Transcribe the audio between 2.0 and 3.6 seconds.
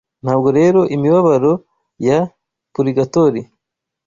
ya «purigatori»